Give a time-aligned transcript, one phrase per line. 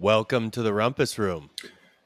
[0.00, 1.50] Welcome to the Rumpus Room.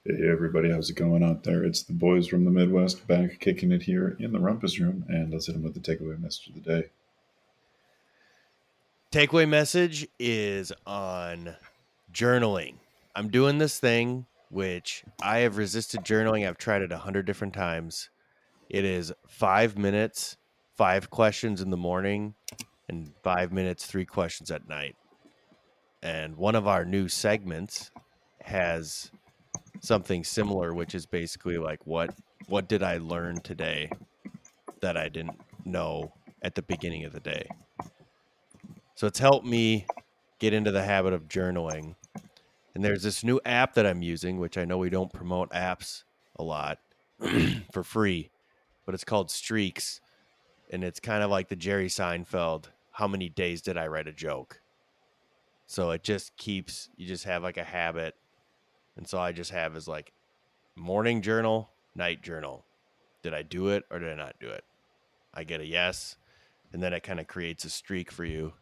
[0.04, 1.62] Hey everybody, how's it going out there?
[1.62, 5.30] It's the boys from the Midwest back kicking it here in the Rumpus Room, and
[5.30, 6.88] let's hit them with the takeaway message of the day.
[9.12, 11.55] Takeaway message is on
[12.12, 12.75] journaling.
[13.15, 16.48] I'm doing this thing which I have resisted journaling.
[16.48, 18.11] I've tried it a hundred different times.
[18.69, 20.37] It is five minutes,
[20.77, 22.34] five questions in the morning,
[22.88, 24.97] and five minutes, three questions at night.
[26.05, 27.91] And one of our new segments
[28.43, 29.11] has
[29.81, 32.15] something similar, which is basically like what
[32.47, 33.91] what did I learn today
[34.80, 37.49] that I didn't know at the beginning of the day.
[38.95, 39.87] So it's helped me
[40.39, 41.95] get into the habit of journaling.
[42.75, 46.05] And there's this new app that I'm using, which I know we don't promote apps
[46.37, 46.80] a lot
[47.73, 48.30] for free,
[48.85, 50.02] but it's called Streaks.
[50.71, 54.13] And it's kind of like the Jerry Seinfeld how many days did I write a
[54.13, 54.61] joke?
[55.75, 58.15] So it just keeps, you just have like a habit.
[58.97, 60.13] And so I just have is like
[60.77, 62.65] morning journal, night journal.
[63.23, 64.65] Did I do it or did I not do it?
[65.33, 66.17] I get a yes.
[66.72, 68.53] And then it kind of creates a streak for you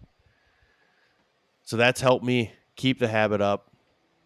[1.65, 3.71] so that's helped me keep the habit up.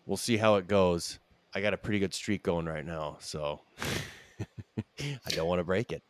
[0.07, 1.19] We'll see how it goes.
[1.55, 3.61] I got a pretty good streak going right now, so
[4.98, 6.03] I don't want to break it.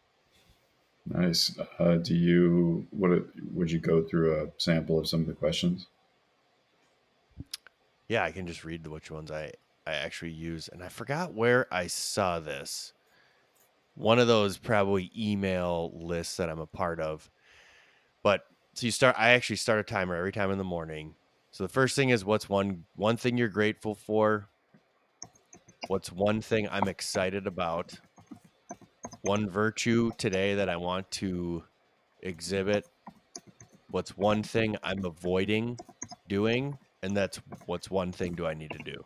[1.06, 1.56] Nice.
[1.78, 3.10] Uh, do you what
[3.52, 5.86] would you go through a sample of some of the questions?
[8.08, 9.52] Yeah, I can just read which ones I
[9.86, 12.92] I actually use, and I forgot where I saw this.
[13.94, 17.30] One of those probably email lists that I'm a part of,
[18.22, 18.42] but
[18.74, 19.16] so you start.
[19.18, 21.14] I actually start a timer every time in the morning.
[21.50, 24.48] So the first thing is what's one one thing you're grateful for.
[25.88, 27.98] What's one thing I'm excited about?
[29.22, 31.64] One virtue today that I want to
[32.22, 32.86] exhibit.
[33.90, 35.78] What's one thing I'm avoiding
[36.28, 36.76] doing?
[37.02, 39.04] And that's what's one thing do I need to do?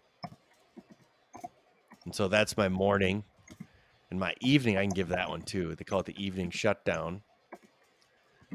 [2.04, 3.24] And so that's my morning.
[4.10, 5.74] And my evening, I can give that one too.
[5.74, 7.22] They call it the evening shutdown.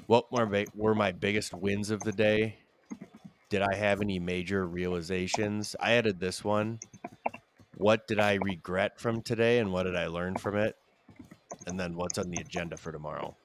[0.07, 2.57] What were my, biggest wins of the day?
[3.49, 5.75] Did I have any major realizations?
[5.79, 6.79] I added this one.
[7.77, 10.75] What did I regret from today and what did I learn from it?
[11.67, 13.35] And then what's on the agenda for tomorrow?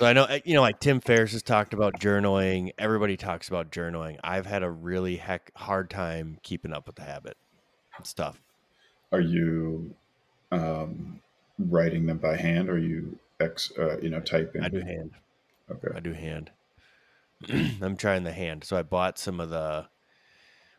[0.00, 2.70] So I know eh, you know like Tim Ferriss has talked about journaling.
[2.78, 4.16] Everybody talks about journaling.
[4.24, 7.36] I've had a really heck hard time keeping up with the habit.
[7.98, 8.40] It's tough.
[9.12, 9.94] Are you
[10.52, 11.20] um,
[11.58, 14.62] writing them by hand or you ex uh, you know typing?
[14.62, 15.10] I do hand.
[15.70, 15.88] Okay.
[15.94, 16.50] I do hand.
[17.82, 18.64] I'm trying the hand.
[18.64, 19.86] So I bought some of the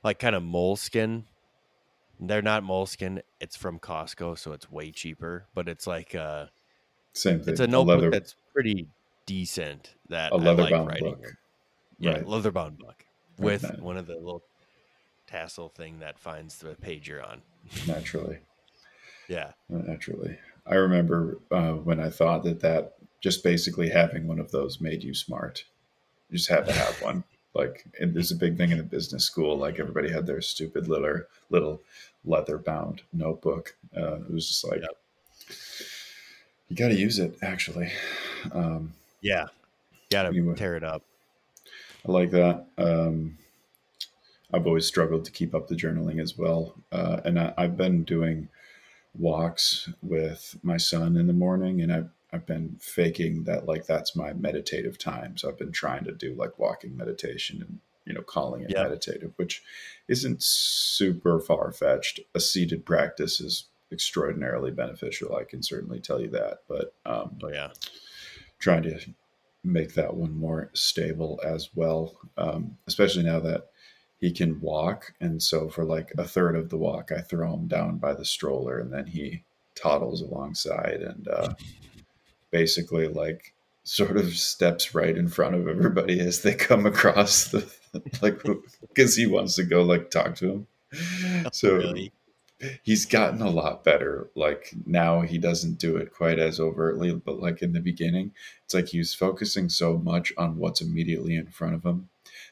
[0.04, 1.26] like kind of moleskin.
[2.20, 3.22] They're not moleskin.
[3.40, 5.46] It's from Costco, so it's way cheaper.
[5.54, 6.48] But it's like uh
[7.14, 7.52] same thing.
[7.52, 8.88] It's a notebook leather, that's pretty
[9.26, 9.96] decent.
[10.10, 11.26] That a leather like bound book.
[12.00, 12.28] Yeah, right.
[12.28, 13.06] leather bound book
[13.38, 13.80] with right.
[13.80, 14.44] one of the little
[15.28, 17.42] tassel thing that finds the page you're on.
[17.88, 18.40] Naturally.
[19.28, 19.52] yeah.
[19.70, 20.38] Naturally.
[20.66, 25.04] I remember uh, when I thought that that just basically having one of those made
[25.04, 25.64] you smart.
[26.30, 27.24] You just had to have one.
[27.54, 29.58] Like there's a big thing in a business school.
[29.58, 31.82] Like everybody had their stupid little little
[32.24, 33.76] leather bound notebook.
[33.94, 34.96] Uh, it was just like yep.
[36.70, 37.38] you got to use it.
[37.42, 37.92] Actually,
[38.54, 39.48] um, yeah,
[40.10, 41.04] got to anyway, tear it up.
[42.08, 42.66] I like that.
[42.78, 43.38] Um,
[44.54, 48.04] I've always struggled to keep up the journaling as well, uh, and I, I've been
[48.04, 48.50] doing
[49.18, 54.16] walks with my son in the morning, and I've I've been faking that like that's
[54.16, 55.38] my meditative time.
[55.38, 59.34] So I've been trying to do like walking meditation and you know calling it meditative,
[59.36, 59.62] which
[60.08, 62.20] isn't super far fetched.
[62.34, 65.36] A seated practice is extraordinarily beneficial.
[65.36, 66.60] I can certainly tell you that.
[66.68, 67.70] But um, oh yeah,
[68.62, 68.98] trying to
[69.64, 73.68] make that one more stable as well, um, especially now that
[74.20, 75.14] he can walk.
[75.20, 78.26] And so for like a third of the walk, I throw him down by the
[78.26, 79.44] stroller, and then he
[79.76, 81.28] toddles alongside and.
[81.28, 81.54] Uh,
[82.52, 83.54] basically like
[83.84, 87.66] sort of steps right in front of everybody as they come across the
[88.22, 88.40] like
[88.94, 90.68] because he wants to go like talk to him.
[91.46, 92.12] Oh, so really?
[92.84, 94.30] He's gotten a lot better.
[94.36, 98.32] Like now he doesn't do it quite as overtly, but like in the beginning,
[98.64, 102.10] it's like he was focusing so much on what's immediately in front of him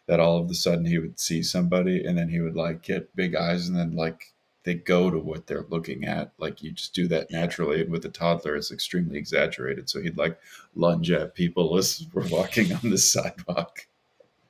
[0.07, 3.15] that all of a sudden he would see somebody and then he would like get
[3.15, 4.33] big eyes and then like
[4.63, 6.31] they go to what they're looking at.
[6.37, 7.81] Like you just do that naturally.
[7.81, 9.89] And with a toddler, it's extremely exaggerated.
[9.89, 10.39] So he'd like
[10.75, 13.87] lunge at people as we're walking on the sidewalk,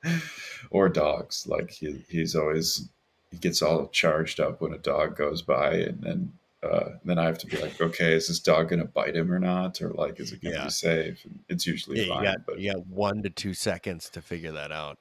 [0.71, 1.47] or dogs.
[1.47, 2.89] Like he, he's always
[3.31, 7.25] he gets all charged up when a dog goes by, and then uh, then I
[7.25, 9.91] have to be like, okay, is this dog going to bite him or not, or
[9.91, 10.65] like, is it going to yeah.
[10.65, 11.23] be safe?
[11.23, 12.23] And it's usually yeah, fine.
[12.23, 14.97] You got, but you got one to two seconds to figure that out.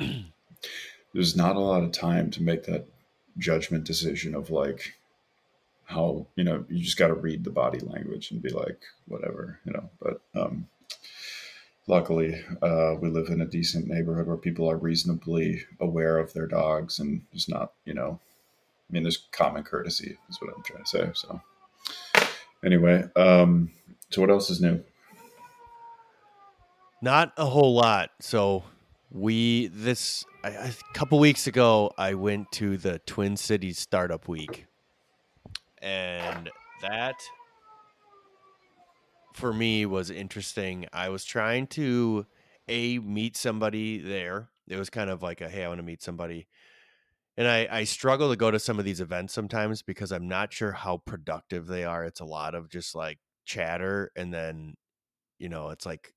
[1.14, 2.86] there's not a lot of time to make that
[3.38, 4.94] judgment decision of like
[5.84, 9.58] how you know you just got to read the body language and be like whatever
[9.64, 10.66] you know but um
[11.86, 16.46] luckily uh we live in a decent neighborhood where people are reasonably aware of their
[16.46, 18.18] dogs and just not you know
[18.88, 21.40] i mean there's common courtesy is what i'm trying to say so.
[22.64, 23.70] Anyway um
[24.10, 24.82] so what else is new?
[27.02, 28.10] Not a whole lot.
[28.20, 28.64] So
[29.10, 34.66] we this I, a couple weeks ago I went to the Twin Cities Startup Week,
[35.78, 36.50] and
[36.82, 37.16] that
[39.36, 40.86] for me was interesting.
[40.92, 42.26] I was trying to
[42.68, 44.48] a meet somebody there.
[44.66, 46.48] It was kind of like a hey, I want to meet somebody.
[47.36, 50.54] And I, I struggle to go to some of these events sometimes because I'm not
[50.54, 52.04] sure how productive they are.
[52.04, 54.74] It's a lot of just like chatter and then,
[55.38, 56.14] you know, it's like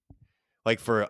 [0.65, 1.07] like for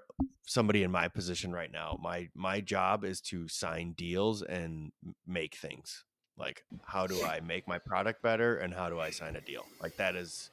[0.48, 4.92] somebody in my position right now, my my job is to sign deals and
[5.28, 6.06] make things.
[6.38, 9.66] Like how do I make my product better and how do I sign a deal?
[9.80, 10.50] Like that is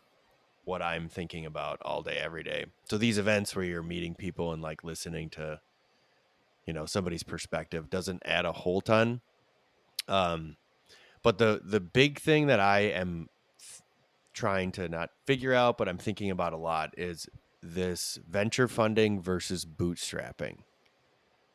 [0.66, 2.66] what I'm thinking about all day every day.
[2.90, 5.60] So these events where you're meeting people and like listening to
[6.66, 9.20] you know somebody's perspective doesn't add a whole ton.
[10.08, 10.56] Um
[11.22, 13.28] but the the big thing that I am
[14.34, 17.28] trying to not figure out but I'm thinking about a lot is
[17.62, 20.58] this venture funding versus bootstrapping.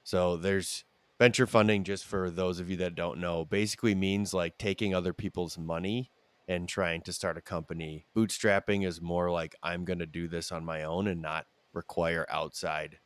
[0.04, 0.86] So there's
[1.20, 5.12] venture funding just for those of you that don't know basically means like taking other
[5.12, 6.12] people's money
[6.48, 8.06] and trying to start a company.
[8.16, 12.26] Bootstrapping is more like I'm going to do this on my own and not require
[12.30, 13.00] outside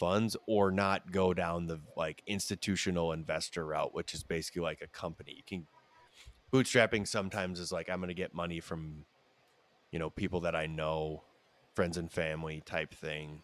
[0.00, 4.86] funds or not go down the like institutional investor route which is basically like a
[4.86, 5.34] company.
[5.36, 5.66] You can
[6.52, 9.04] bootstrapping sometimes is like I'm going to get money from
[9.90, 11.24] you know people that I know,
[11.74, 13.42] friends and family type thing.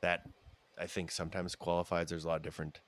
[0.00, 0.22] That
[0.78, 2.08] I think sometimes qualifies.
[2.08, 2.80] There's a lot of different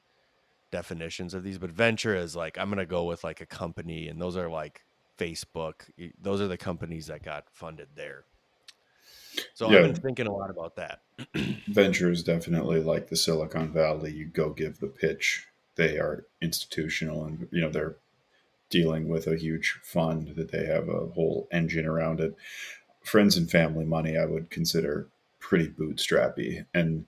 [0.70, 4.08] definitions of these, but venture is like I'm going to go with like a company
[4.08, 4.84] and those are like
[5.18, 5.74] Facebook.
[6.20, 8.24] Those are the companies that got funded there.
[9.54, 9.78] So Yeah.
[9.78, 11.02] I've been thinking a lot about that.
[11.68, 15.46] venture is definitely like the silicon valley you go give the pitch
[15.76, 17.96] they are institutional and you know they're
[18.68, 22.34] dealing with a huge fund that they have a whole engine around it
[23.02, 25.08] friends and family money i would consider
[25.38, 27.06] pretty bootstrappy and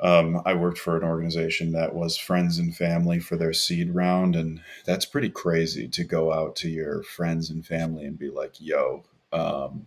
[0.00, 4.36] um, i worked for an organization that was friends and family for their seed round
[4.36, 8.60] and that's pretty crazy to go out to your friends and family and be like
[8.60, 9.86] yo um,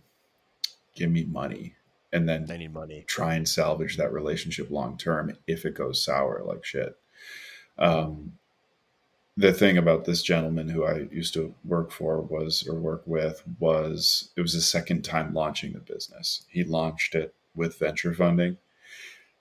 [0.94, 1.74] give me money
[2.12, 3.04] and then I need money.
[3.06, 6.96] try and salvage that relationship long term if it goes sour like shit.
[7.78, 8.32] Um,
[9.36, 13.42] the thing about this gentleman who I used to work for was or work with
[13.58, 16.44] was it was his second time launching the business.
[16.48, 18.58] He launched it with venture funding,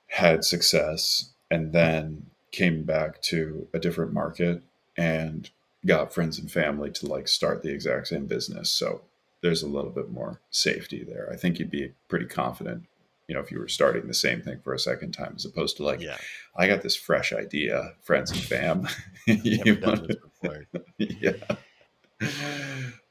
[0.10, 4.62] had success, and then came back to a different market
[4.98, 5.50] and
[5.86, 8.70] got friends and family to like start the exact same business.
[8.72, 9.02] So
[9.42, 11.30] there's a little bit more safety there.
[11.32, 12.84] I think you'd be pretty confident,
[13.28, 15.78] you know, if you were starting the same thing for a second time, as opposed
[15.78, 16.18] to like, yeah,
[16.58, 18.88] I got this fresh idea, friends and fam.
[19.28, 20.66] You never done wanna- this before.
[20.98, 21.56] yeah.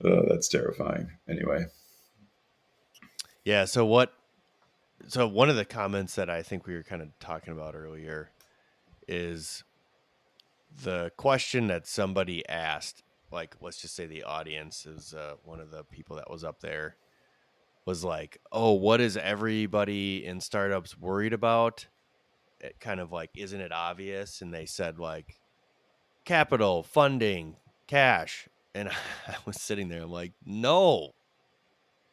[0.05, 1.11] Oh, that's terrifying.
[1.29, 1.67] Anyway,
[3.45, 3.65] Yeah.
[3.65, 4.13] So what?
[5.07, 8.31] So one of the comments that I think we were kind of talking about earlier
[9.07, 9.65] is
[10.83, 13.03] the question that somebody asked.
[13.31, 16.61] Like, let's just say the audience is uh, one of the people that was up
[16.61, 16.97] there
[17.85, 21.87] was like, "Oh, what is everybody in startups worried about?"
[22.61, 24.43] It kind of like, isn't it obvious?
[24.43, 25.39] And they said like,
[26.25, 28.89] capital, funding, cash, and
[29.29, 30.03] I was sitting there.
[30.03, 31.15] I'm like, no,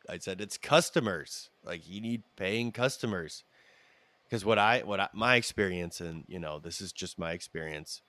[0.09, 1.49] I said it's customers.
[1.63, 3.43] Like you need paying customers.
[4.25, 8.01] Because what I what I, my experience and you know this is just my experience.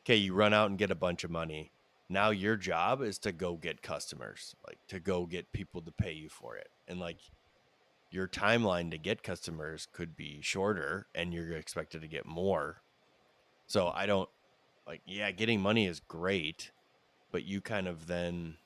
[0.00, 1.72] Okay, you run out and get a bunch of money.
[2.08, 6.12] Now your job is to go get customers, like to go get people to pay
[6.12, 6.70] you for it.
[6.88, 7.18] And like
[8.10, 12.82] your timeline to get customers could be shorter and you're expected to get more.
[13.66, 14.28] So I don't
[14.86, 16.72] like yeah, getting money is great,
[17.30, 18.56] but you kind of then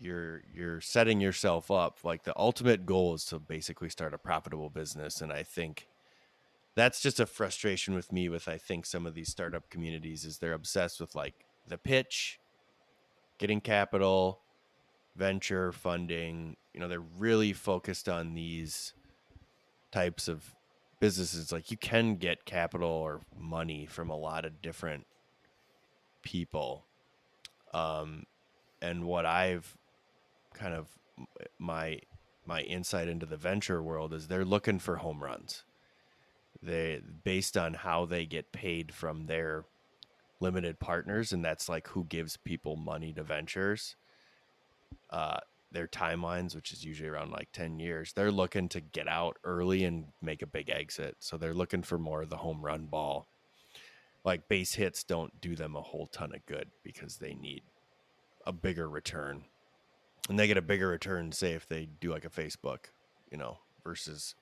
[0.00, 4.70] you're you're setting yourself up like the ultimate goal is to basically start a profitable
[4.70, 5.88] business and i think
[6.74, 10.38] that's just a frustration with me with i think some of these startup communities is
[10.38, 11.34] they're obsessed with like
[11.66, 12.38] the pitch
[13.38, 14.40] getting capital
[15.16, 18.92] venture funding you know they're really focused on these
[19.90, 20.54] types of
[21.00, 21.52] businesses.
[21.52, 25.06] Like you can get capital or money from a lot of different
[26.22, 26.84] people
[27.72, 28.24] um
[28.82, 29.77] and what i've
[30.54, 30.88] kind of
[31.58, 32.00] my
[32.46, 35.64] my insight into the venture world is they're looking for home runs.
[36.62, 39.64] They based on how they get paid from their
[40.40, 43.96] limited partners and that's like who gives people money to ventures
[45.10, 45.38] uh
[45.72, 49.82] their timelines which is usually around like 10 years they're looking to get out early
[49.84, 51.16] and make a big exit.
[51.18, 53.26] So they're looking for more of the home run ball.
[54.24, 57.62] Like base hits don't do them a whole ton of good because they need
[58.46, 59.44] a bigger return
[60.28, 62.86] and they get a bigger return say if they do like a facebook
[63.30, 64.34] you know versus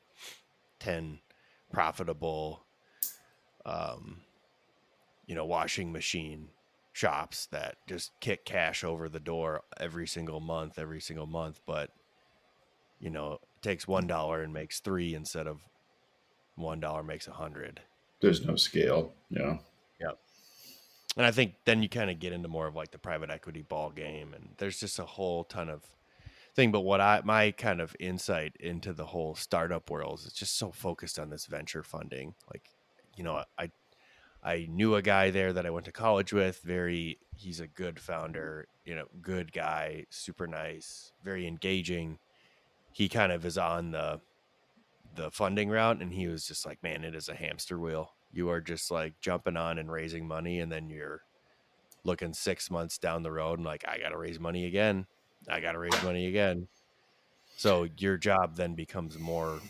[0.80, 1.20] 10
[1.72, 2.64] profitable
[3.64, 4.20] um
[5.26, 6.48] you know washing machine
[6.92, 11.90] shops that just kick cash over the door every single month every single month but
[13.00, 15.60] you know takes one dollar and makes three instead of
[16.54, 17.80] one dollar makes a hundred
[18.20, 19.12] There's no scale.
[19.28, 19.58] Yeah.
[21.16, 23.62] And i think then you kind of get into more of like the private equity
[23.62, 25.82] ball game and there's just a whole ton of
[26.56, 26.72] thing.
[26.72, 30.72] But what i my kind of insight into the whole startup world is just so
[30.72, 32.34] focused on this venture funding.
[32.52, 32.70] Like
[33.14, 33.70] you know i
[34.42, 38.00] i knew a guy there that i went to college with very he's a good
[38.00, 42.18] founder you know good guy super nice very engaging.
[42.90, 44.20] He kind of is on the
[45.14, 48.50] the funding route and he was just like man it is a hamster wheel you
[48.50, 51.22] are just like jumping on and raising money and then you're
[52.04, 55.06] looking six months down the road and like i gotta raise money again.
[55.48, 56.68] I gotta raise money again.
[57.56, 59.60] So your job then becomes more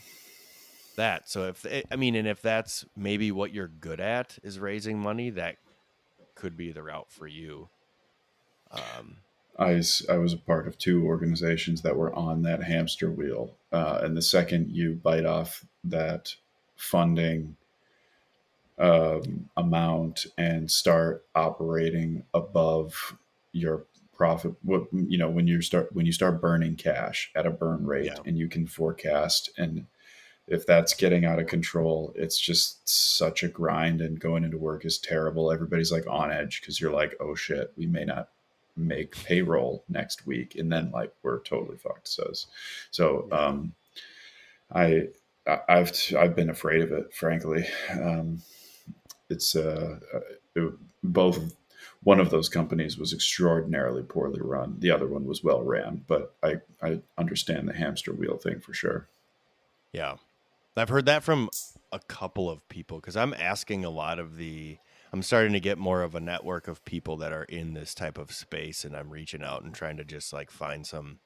[0.97, 1.29] that.
[1.29, 5.29] So if i mean and if that's maybe what you're good at is raising money
[5.31, 5.57] that
[6.35, 7.69] could be the route for you.
[8.71, 9.17] Um
[9.59, 13.55] I, I was a part of two organizations that were on that hamster wheel.
[13.71, 16.35] Uh, and the second you bite off that
[16.75, 17.55] funding
[18.77, 23.17] um, amount and start operating above
[23.51, 23.83] your
[24.15, 27.85] profit, what you know, when you start when you start burning cash at a burn
[27.85, 28.17] rate, Yeah.
[28.25, 29.85] and you can forecast, and
[30.47, 33.99] if that's getting out of control, it's just such a grind.
[34.01, 35.51] And going into work is terrible.
[35.51, 38.29] Everybody's like on edge because you're like, oh shit, we may not
[38.79, 42.45] make payroll next week and then like we're totally fucked says
[42.91, 43.73] so um
[44.71, 45.07] i
[45.47, 48.39] I- i've i've been afraid of it frankly um
[49.29, 49.99] it's uh
[50.55, 51.53] it, both
[52.03, 56.35] one of those companies was extraordinarily poorly run the other one was well ran but
[56.43, 59.07] i i understand the hamster wheel thing for sure
[59.93, 60.15] Yeah.
[60.75, 61.49] I've heard that from
[61.91, 64.77] a couple of people because I'm asking a lot of the,
[65.11, 68.17] I'm starting to get more of a network of people that are in this type
[68.19, 71.17] of space and I'm reaching out and trying to just like find some,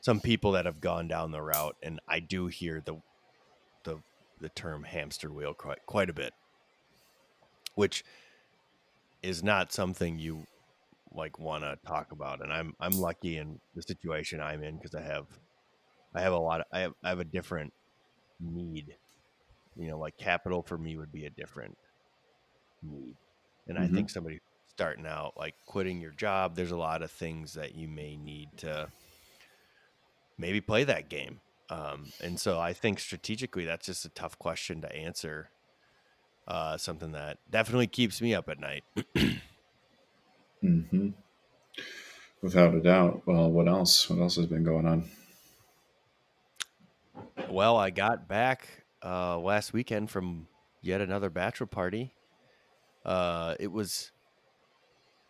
[0.00, 1.76] some people that have gone down the route.
[1.84, 2.96] And I do hear the,
[3.84, 3.98] the,
[4.40, 6.32] the term hamster wheel quite, quite a bit,
[7.74, 8.04] which
[9.22, 10.46] is not something you
[11.12, 12.42] like want to talk about.
[12.42, 15.40] And I'm, I'm lucky in the situation I'm in because I have,
[16.14, 17.74] I have a lot of, I have, I have a different
[18.40, 18.98] need.
[19.76, 21.78] You know, like capital for me would be a different
[22.82, 23.16] need.
[23.66, 23.88] And I Mhm.
[23.88, 27.88] think somebody starting out, like quitting your job, there's a lot of things that you
[27.88, 28.92] may need to
[30.38, 31.40] maybe play that game.
[31.68, 35.50] Um, and so I think strategically, that's just a tough question to answer.
[36.46, 38.84] Uh, something that definitely keeps me up at night.
[40.60, 41.10] hmm
[42.42, 45.08] without a doubt well what else what else has been going on
[47.54, 50.48] Well, I got back uh, last weekend from
[50.82, 52.12] yet another bachelor party.
[53.04, 54.12] Uh, it was,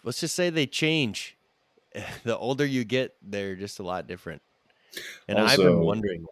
[0.02, 1.37] let's just say they change.
[2.25, 4.42] the older you get, they're just a lot different.
[5.28, 6.26] And I've been wondering,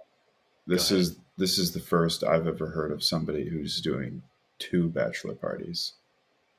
[0.66, 4.22] This is this is the first I've ever heard of somebody who's doing
[4.62, 5.94] two bachelor parties.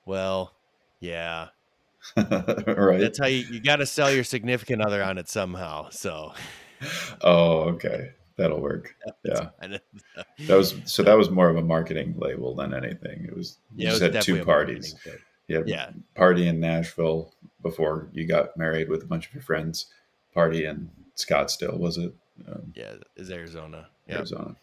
[0.06, 0.54] well,
[1.00, 1.48] yeah,
[2.18, 3.00] right?
[3.00, 5.90] that's how you, you got to sell your significant other on it somehow.
[5.90, 6.34] So,
[7.22, 8.12] oh, okay.
[8.36, 8.96] That'll work.
[9.24, 9.50] Yeah.
[9.62, 13.26] That was so that was more of a marketing label than anything.
[13.26, 15.20] It was you yeah, just had two definitely a marketing parties.
[15.50, 17.32] had Yeah, party in Nashville
[17.62, 19.86] before you got married with a bunch of your friends.
[20.34, 22.12] Party in Scottsdale, was it?
[22.48, 23.88] Um, yeah, is Arizona.
[24.08, 24.18] Yeah.
[24.18, 24.56] Arizona.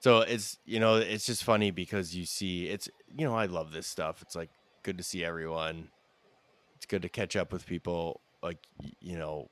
[0.00, 3.72] So it's you know it's just funny because you see it's you know I love
[3.72, 4.22] this stuff.
[4.22, 4.50] It's like
[4.82, 5.88] good to see everyone.
[6.76, 8.20] It's good to catch up with people.
[8.42, 8.58] Like
[9.00, 9.48] you know,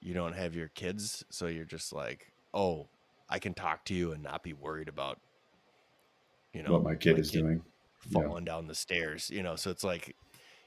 [0.00, 2.88] you don't have your kids, so you're just like, oh,
[3.28, 5.18] I can talk to you and not be worried about
[6.52, 7.62] you know what my kid is doing.
[8.10, 8.22] Yeah.
[8.22, 9.28] falling down the stairs.
[9.30, 10.14] You know, so it's like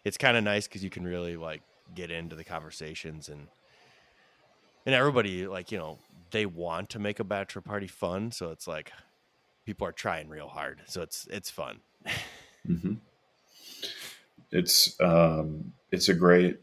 [0.04, 1.62] it's kind of nice because you can really like
[1.96, 3.48] get into the conversations and
[4.86, 5.98] and everybody like you know
[6.32, 8.92] they want to make a bachelor party fun, so it's like
[9.66, 11.80] people are trying real hard, so it's it's fun.
[12.66, 12.94] hmm
[14.52, 16.60] It's um, it's a great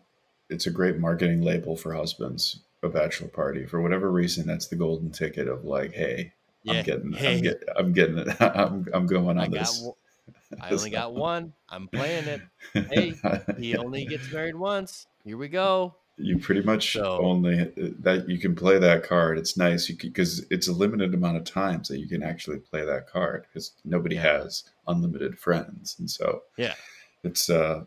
[0.50, 2.60] it's a great marketing label for husbands.
[2.82, 6.32] A bachelor party for whatever reason, that's the golden ticket of like, hey,
[6.68, 7.34] I'm getting, Hey.
[7.36, 8.36] I'm getting, I'm getting it.
[8.40, 9.60] I'm, I'm going I on got.
[9.66, 9.80] this.
[9.82, 9.94] one-
[10.60, 11.52] I only got one.
[11.68, 12.40] I'm playing it.
[12.88, 13.14] Hey,
[13.58, 15.06] He only gets married once.
[15.24, 15.96] Here we go.
[16.18, 19.38] You pretty much So- only uh, that you can play that card.
[19.38, 23.06] It's nice because it's a limited amount of times that you can actually play that
[23.08, 24.40] card because nobody Yeah.
[24.40, 26.74] has unlimited friends, and so Yeah.
[27.22, 27.84] it's uh,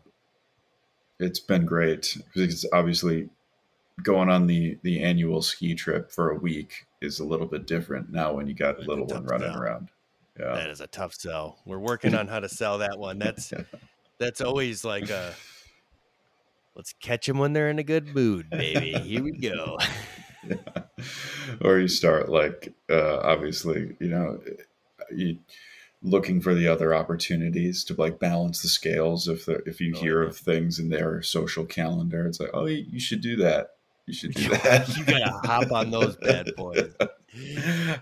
[1.18, 3.28] it's been great because obviously
[4.02, 8.10] going on the the annual ski trip for a week is a little bit different
[8.10, 9.60] now when you got a little one running sell.
[9.62, 9.88] around.
[10.40, 11.58] Yeah, That is a tough sell.
[11.66, 13.18] We're working on how to sell that one.
[13.18, 13.52] That's
[14.18, 15.34] that's always like a
[16.74, 18.92] let's catch them when they're in a good mood, baby.
[18.92, 19.78] Here we go.
[21.60, 24.40] or you start like uh, obviously you know
[25.14, 25.38] you
[26.02, 30.00] looking for the other opportunities to like balance the scales if the, if you Oh,
[30.00, 30.28] hear yeah.
[30.28, 33.76] of things in their social calendar it's like oh you you should do that
[34.06, 36.92] you should do that you gotta hop on those bad boys.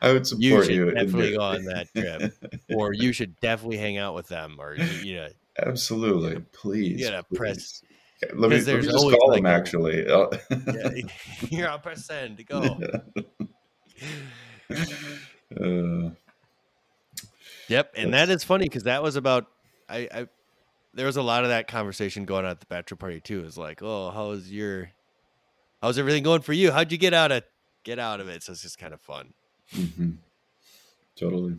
[0.01, 2.33] i would You support should you, in definitely go on that trip,
[2.75, 7.05] or you should definitely hang out with them, or you, you know, absolutely please you
[7.11, 7.83] gotta press- please.
[7.85, 7.90] Okay,
[8.35, 10.27] let me, let me just call like, him actually Uh,
[10.75, 10.91] yeah,
[11.51, 12.79] you're on percent to go.
[15.61, 16.11] uh,
[17.69, 19.47] Yep, and that is funny because that was about
[19.89, 20.29] I, I.
[20.93, 23.45] There was a lot of that conversation going on at the bachelor party too.
[23.45, 24.91] It's like, oh, how's your,
[25.81, 26.73] how's everything going for you?
[26.73, 27.45] How'd you get out of
[27.85, 28.43] get out of it?
[28.43, 29.33] So it's just kind of fun.
[29.73, 30.17] mhm.
[31.15, 31.57] totally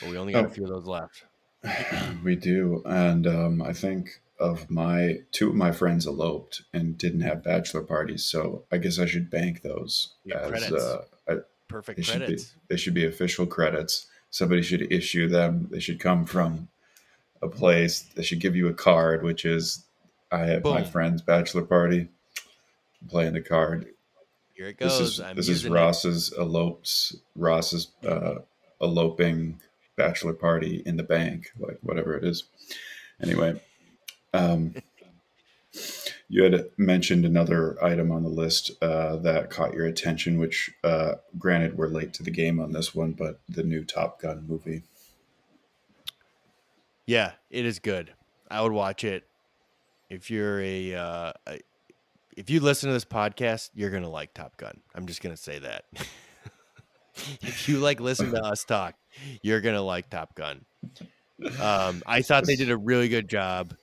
[0.00, 0.48] But we only got Oh.
[0.48, 1.24] a few of those left.
[2.24, 4.08] we do, and um, I think
[4.40, 8.98] of my two of my friends eloped and didn't have bachelor parties, so I guess
[8.98, 10.72] I should bank those Yeah, as credits.
[10.72, 11.36] uh, I,
[11.68, 14.06] Perfect they should be they should be official credits.
[14.30, 15.68] Somebody should issue them.
[15.70, 16.68] They should come from
[17.42, 18.02] a place.
[18.14, 19.84] They should give you a card, which is
[20.32, 22.08] I have my friend's bachelor party.
[23.02, 23.86] I'm playing the card.
[24.54, 24.98] Here it goes.
[24.98, 25.74] This is I'm this is using it.
[25.74, 28.36] Ross's elopes Ross's uh,
[28.80, 29.60] eloping
[29.96, 32.44] bachelor party in the bank, like whatever it is.
[33.22, 33.60] Anyway,
[34.32, 34.74] um,
[36.28, 41.14] you had mentioned another item on the list uh, that caught your attention, which, uh,
[41.38, 44.82] granted, we're late to the game on this one, but the new Top Gun movie.
[47.06, 48.12] Yeah, it is good.
[48.50, 49.24] I would watch it.
[50.08, 51.32] If you're a, uh,
[52.36, 54.80] if you listen to this podcast, you're gonna like Top Gun.
[54.94, 55.84] I'm just gonna say that.
[57.42, 58.94] if you like listen to us talk,
[59.42, 60.64] you're gonna like Top Gun.
[61.60, 63.74] Um, I thought they did a really good job.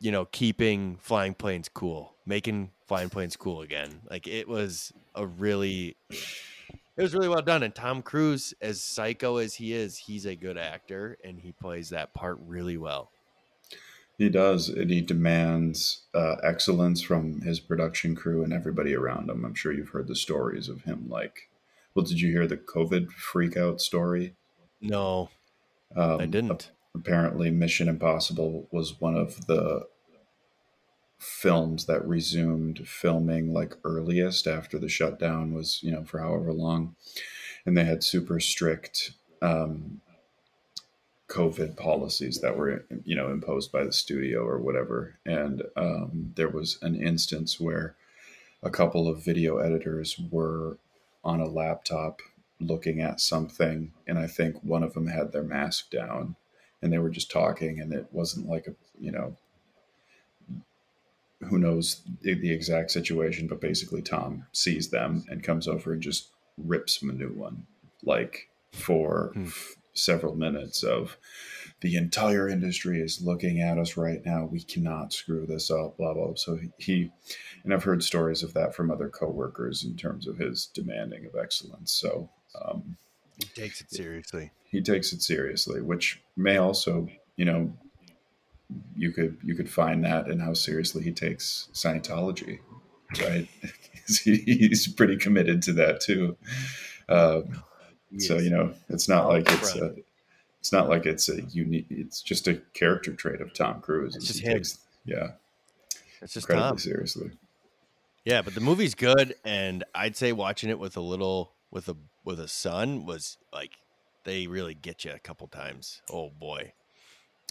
[0.00, 4.00] You know, keeping flying planes cool, making flying planes cool again.
[4.10, 7.62] Like it was a really, it was really well done.
[7.62, 11.90] And Tom Cruise, as psycho as he is, he's a good actor, and he plays
[11.90, 13.10] that part really well.
[14.18, 19.44] He does, and he demands uh, excellence from his production crew and everybody around him.
[19.44, 21.08] I'm sure you've heard the stories of him.
[21.08, 21.48] Like,
[21.94, 24.36] well, did you hear the COVID freakout story?
[24.80, 25.30] No,
[25.96, 26.70] Um, I didn't.
[26.94, 29.86] Apparently Mission Impossible was one of the
[31.18, 36.94] films that resumed filming like earliest after the shutdown was you know for however long.
[37.66, 40.00] And they had super strict um,
[41.28, 45.18] covid policies that were you know imposed by the studio or whatever.
[45.24, 47.96] And um, there was an instance where
[48.62, 50.78] a couple of video editors were
[51.22, 52.20] on a laptop
[52.60, 56.36] looking at something and i think one of them had their mask down
[56.84, 59.36] and they were just talking and it wasn't like a you know
[61.40, 66.28] who knows the, exact situation but basically tom sees them and comes over and just
[66.58, 67.66] rips him a new one
[68.04, 69.46] like for Hmm.
[69.46, 71.16] f- several minutes of
[71.80, 74.44] the entire industry is looking at us right now.
[74.44, 76.34] We cannot screw this up blah blah.
[76.34, 77.10] So he, he
[77.62, 81.36] and i've heard stories of that from other coworkers in terms of his demanding of
[81.40, 81.92] excellence.
[81.92, 82.28] So
[82.60, 82.96] um,
[83.38, 84.50] He takes it seriously.
[84.70, 87.72] he takes it seriously, which may also, you know,
[88.96, 92.60] you could you could find that in how seriously he takes Scientology,
[93.20, 93.48] right?
[94.24, 96.36] he's pretty committed to that too.
[97.08, 97.62] Um,
[98.18, 99.94] so you know, it's not like it's a,
[100.60, 101.86] it's not like it's a unique.
[101.90, 104.16] It's just a character trait of Tom Cruise.
[104.16, 104.54] It's just he him.
[104.58, 105.32] takes- yeah,
[106.22, 106.78] it's just incredibly Tom.
[106.78, 107.30] seriously.
[108.24, 111.96] Yeah, but the movie's good, and I'd say watching it with a little with a
[112.24, 113.72] with a son was like
[114.24, 116.02] they really get you a couple times.
[116.10, 116.72] Oh boy,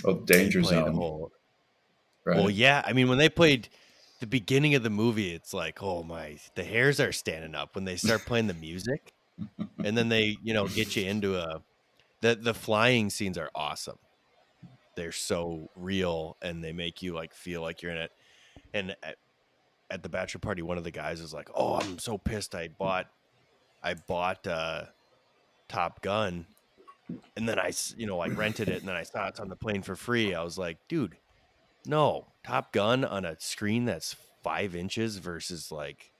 [0.03, 1.31] Oh, Danger Zone, whole-
[2.25, 2.37] right?
[2.37, 3.69] Well, yeah, I mean when they played
[4.19, 7.85] the beginning of the movie, it's like oh my, the hairs are standing up when
[7.85, 9.13] they start playing the music,
[9.83, 11.61] and then they you know get you into a
[12.21, 13.99] the the flying scenes are awesome.
[14.95, 18.11] They're so real, and they make you like feel like you're in it.
[18.73, 19.17] And at,
[19.89, 22.55] at the bachelor party, one of the guys is like, "Oh, I'm so pissed.
[22.55, 22.77] I mm.
[22.77, 23.07] bought
[23.83, 24.85] I bought uh,
[25.67, 26.45] Top Gun,
[27.35, 29.55] and then I you know, I rented it, and then I saw it's on the
[29.55, 30.33] plane for free.
[30.33, 31.17] I was like, dude,
[31.85, 36.11] no, Top Gun on a screen that's five inches versus like,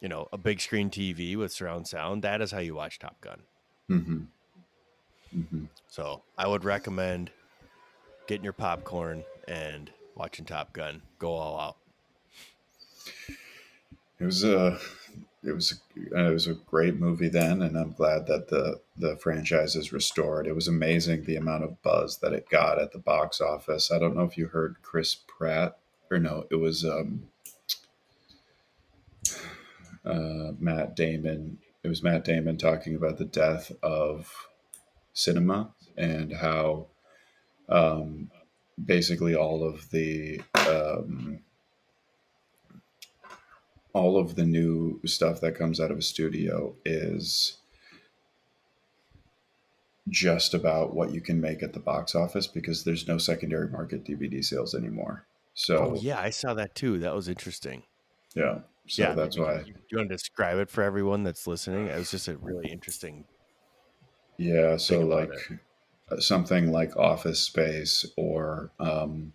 [0.00, 2.22] you know, a big screen TV with surround sound.
[2.22, 3.42] That is how you watch Top Gun.
[3.88, 4.18] hmm
[5.32, 7.30] hmm So I would recommend
[8.26, 11.02] getting your popcorn and watching Top Gun.
[11.18, 11.76] Go all out.
[14.18, 14.78] It was a
[15.46, 19.16] it was a, it was a great movie then, and I'm glad that the the
[19.16, 20.46] franchise is restored.
[20.46, 23.90] It was amazing the amount of buzz that it got at the box office.
[23.90, 25.78] I don't know if you heard Chris Pratt
[26.10, 27.28] or no, it was um,
[30.04, 31.58] uh, Matt Damon.
[31.82, 34.32] It was Matt Damon talking about the death of
[35.12, 36.86] cinema and how
[37.68, 38.30] um,
[38.82, 41.40] basically all of the um,
[43.96, 47.56] all of the new stuff that comes out of a studio is
[50.10, 54.04] just about what you can make at the box office because there's no secondary market
[54.04, 55.24] DVD sales anymore.
[55.54, 56.98] So Oh yeah, I saw that too.
[56.98, 57.84] That was interesting.
[58.34, 59.62] yeah, so yeah, that's why.
[59.64, 61.86] You, you want to describe it for everyone that's listening?
[61.86, 63.24] It was just a really interesting.
[64.36, 65.32] Yeah, so like
[66.10, 69.32] uh, something like Office Space or um,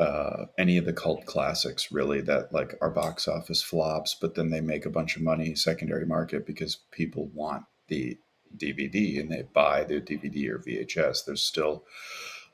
[0.00, 4.48] uh, any of the cult classics, really, that like are box office flops, but then
[4.48, 8.18] they make a bunch of money secondary market because people want the
[8.56, 11.26] DVD and they buy the DVD or VHS.
[11.26, 11.84] There's still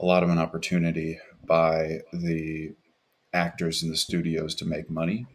[0.01, 2.75] a lot of an opportunity by the
[3.33, 5.27] actors in the studios to make money.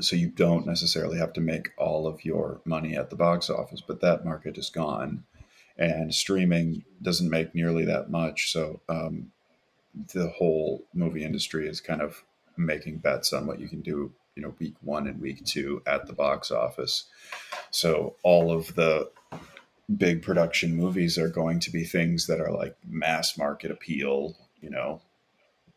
[0.00, 3.82] So you don't necessarily have to make all of your money at the box office,
[3.84, 5.24] but that market is gone
[5.76, 8.52] and streaming doesn't make nearly that much.
[8.52, 9.32] So um,
[10.12, 12.22] the whole movie industry is kind of
[12.56, 16.06] making bets on what you can do, you know, week one and week two at
[16.06, 17.04] the box office.
[17.70, 19.10] So all of the
[19.96, 24.70] big production movies are going to be things that are like mass market appeal, you
[24.70, 25.00] know.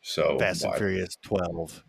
[0.02, 1.84] So Fast and Furious Twelve.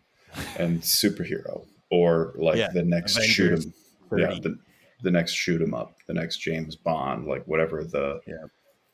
[0.57, 3.73] and superhero or like Yeah, the next shoot 'em
[4.11, 4.59] Avengers yeah the,
[5.01, 8.35] the next shoot 'em up the next james bond like whatever the Yeah.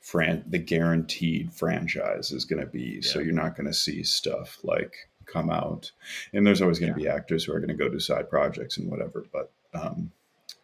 [0.01, 4.59] Fran the guaranteed franchise is going to be so you're not going to see stuff
[4.63, 4.93] like
[5.27, 5.91] come out
[6.33, 8.77] and there's always going to be actors who are going to go do side projects
[8.77, 10.11] and whatever but um,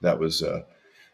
[0.02, 0.62] that was uh,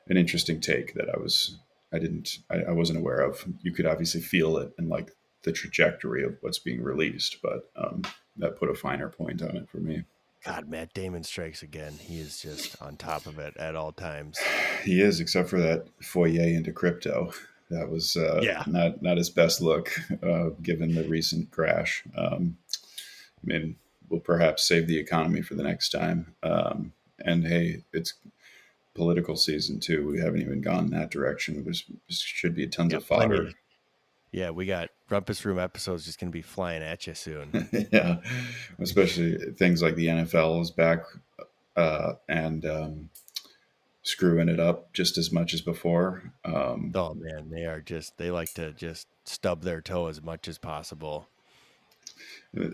[0.08, 1.60] an interesting take that i was
[1.92, 5.12] i didn't I, I wasn't aware of you could obviously feel it and like
[5.44, 8.04] the trajectory of what's being released but um,
[8.38, 10.04] that put a finer point on it for me
[10.46, 11.94] God, Matt Damon strikes again.
[12.02, 14.38] He is just on top of it at all times.
[14.84, 17.32] He is, except for that foyer into crypto.
[17.74, 18.64] That was uh, Yeah.
[18.68, 19.92] not not his best look,
[20.24, 22.04] uh, given the recent crash.
[22.16, 23.76] Um, I mean,
[24.10, 26.34] we'll perhaps save the economy for the next time.
[26.44, 26.94] Um,
[27.26, 28.14] and hey, it's
[28.94, 30.08] political season too.
[30.08, 31.64] We haven't even gone that direction.
[31.64, 31.74] There
[32.10, 33.36] should be tons Yeah, of fodder.
[33.38, 33.56] plenty.
[34.32, 37.70] Yeah, we got Rumpus Room episodes just going to be flying at you soon.
[37.92, 38.18] yeah,
[38.80, 41.00] especially things like the NFL is back
[41.76, 43.10] uh, and um,
[44.04, 46.32] screwing it up just as much as before.
[46.46, 50.48] Um, oh man, they are just they like to just stub their toe as much
[50.48, 51.28] as possible.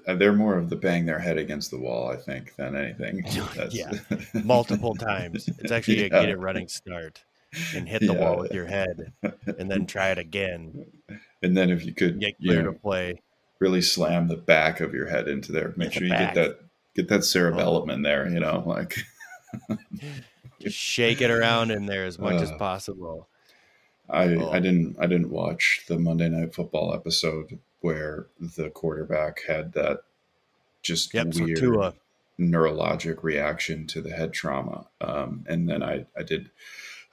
[0.07, 3.23] Uh, They're more of the bang their head against the wall, I think, than anything.
[3.71, 3.91] Yeah.
[4.43, 5.47] Multiple times.
[5.59, 6.09] It's actually a Yeah.
[6.25, 7.23] get a running start
[7.73, 9.13] and hit the wall with your head
[9.57, 10.85] and then try it again.
[11.41, 13.21] And then if you could, Get you clear know, to play.
[13.59, 16.33] really slam the back of your head into there, make Hit sure the you back.
[16.33, 16.59] get that
[16.95, 17.93] get that cerebellum Oh.
[17.93, 18.27] in there.
[18.27, 18.97] You know, like
[20.67, 23.27] shake it around in there as much as Uh, possible.
[24.09, 24.49] I Oh.
[24.51, 30.01] I didn't I didn't watch the Monday Night Football episode where the quarterback had that
[30.81, 31.93] just Yep, so weird Tua.
[32.39, 34.87] neurologic reaction to the head trauma.
[35.01, 36.49] Um, and then I, I did,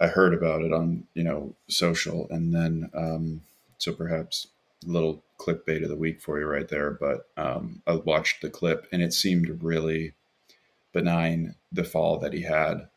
[0.00, 3.42] I heard about it on, you know, social and then, um,
[3.78, 4.48] so perhaps
[4.84, 8.50] a little clickbait of the week for you right there, but, um, I watched the
[8.50, 10.14] clip and it seemed really
[10.92, 12.88] benign, the fall that he had.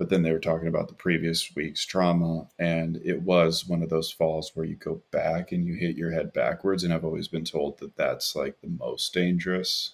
[0.00, 3.90] But then they were talking about the previous week's trauma, and it was one of
[3.90, 6.82] those falls where you go back and you hit your head backwards.
[6.84, 9.92] And I've always been told that that's like the most dangerous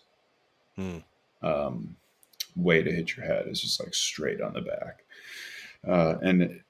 [0.77, 0.99] Hmm.
[1.43, 1.97] um,
[2.55, 5.03] way to hit your head is just like straight on the back.
[5.85, 6.61] Uh, and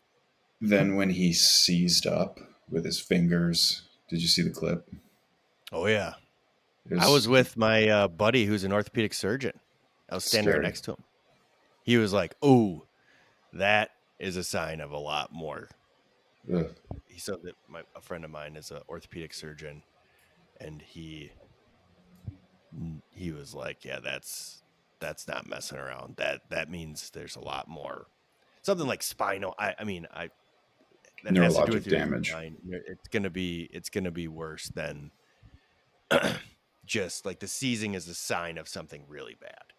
[0.62, 4.88] then when he seized up with his fingers, did you see the clip?
[5.72, 6.14] Oh yeah.
[6.90, 9.52] It I was with my uh, buddy who's an orthopedic surgeon.
[10.08, 10.60] I was standing Scary.
[10.60, 11.02] right next to him.
[11.82, 12.84] He was like, "Oh,
[13.56, 15.68] that is a sign of a lot more."
[16.52, 16.74] Ugh.
[17.06, 19.82] He said that my, a friend of mine is an orthopedic surgeon,
[20.60, 21.32] and he
[23.10, 24.62] he was like, "Yeah, that's
[25.00, 26.16] that's not messing around.
[26.16, 28.06] That that means there's a lot more."
[28.66, 29.54] something like spinal.
[29.58, 30.28] I, I mean, I
[31.24, 32.30] that Neurologic damage.
[32.30, 35.12] Spine, it's gonna be it's gonna be worse than
[36.84, 39.72] just like the seizing is a sign of something really bad.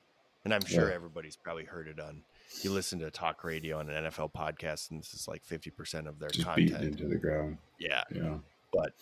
[0.43, 0.95] And I'm sure yeah.
[0.95, 2.23] everybody's probably heard it on
[2.61, 6.07] you listen to talk radio on an NFL podcast, and this is like fifty percent
[6.07, 7.57] of their Just content into the ground.
[7.79, 8.37] Yeah, yeah.
[8.73, 8.93] But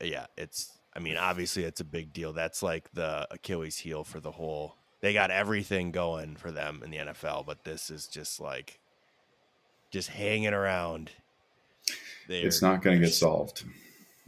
[0.00, 0.78] yeah, it's.
[0.94, 2.34] I mean, obviously, it's a big deal.
[2.34, 4.76] That's like the Achilles heel for the whole.
[5.00, 8.78] They got everything going for them in the NFL, but this is just like,
[9.90, 11.10] just hanging around.
[12.28, 13.64] They're, it's not going to get solved.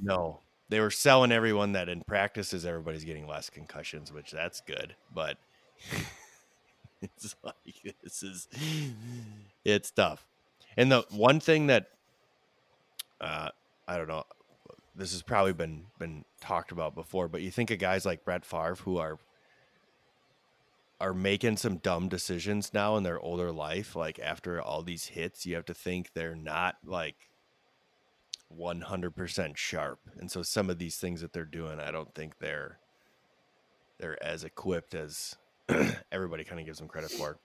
[0.00, 4.96] No, they were selling everyone that in practices everybody's getting less concussions, which that's good,
[5.14, 5.36] but
[7.16, 8.48] it's like this is
[9.64, 10.26] it's tough.
[10.76, 11.86] And the one thing that
[13.20, 13.48] uh,
[13.86, 14.24] I don't know,
[14.94, 18.44] this has probably been been talked about before, but you think of guys like Brett
[18.44, 19.18] Favre who are
[21.00, 25.44] are making some dumb decisions now in their older life, like after all these hits,
[25.44, 27.28] you have to think they're not like
[28.56, 29.98] 100% sharp.
[30.16, 32.78] And so some of these things that they're doing, I don't think they're
[33.98, 35.36] they're as equipped as
[36.12, 37.38] everybody kind of gives them credit for.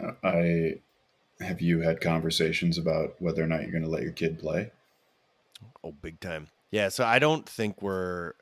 [0.00, 0.74] Uh, I
[1.40, 4.70] have you had conversations about whether or not you're going to let your kid play?
[5.84, 6.48] Oh, big time.
[6.70, 8.34] Yeah, so I don't think we're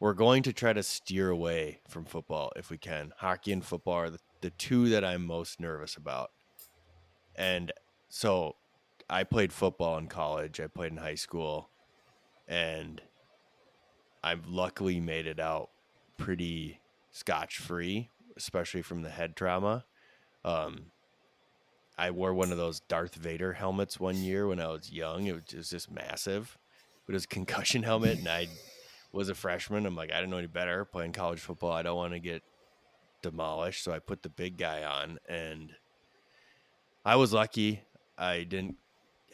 [0.00, 3.12] we're going to try to steer away from football if we can.
[3.18, 6.32] Hockey and football are the, the two that I'm most nervous about.
[7.36, 7.72] And
[8.08, 8.56] so
[9.08, 11.70] I played football in college, I played in high school,
[12.48, 13.00] and
[14.24, 15.70] I've luckily made it out
[16.18, 16.80] pretty
[17.12, 19.84] scotch free, especially from the head trauma.
[20.44, 20.86] Um,
[21.96, 25.26] I wore one of those Darth Vader helmets one year when I was young.
[25.26, 26.58] It was just massive,
[27.06, 28.48] but it was concussion helmet, and I
[29.12, 29.86] was a freshman.
[29.86, 31.72] I'm like, I didn't know any better playing college football.
[31.72, 32.42] I don't want to get
[33.22, 35.70] demolished, so I put the big guy on, and
[37.04, 37.82] I was lucky.
[38.16, 38.76] I didn't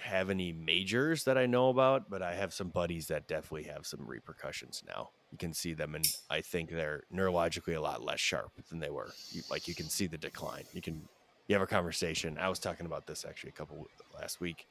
[0.01, 3.87] have any majors that I know about, but I have some buddies that definitely have
[3.87, 5.11] some repercussions now.
[5.33, 8.91] You can see them, and I think they're neurologically a lot less sharp than they
[8.91, 9.11] were.
[9.31, 10.65] You, like you can see the decline.
[10.73, 11.03] You can
[11.47, 12.39] you have a conversation.
[12.39, 14.67] I was talking about this actually a couple last week.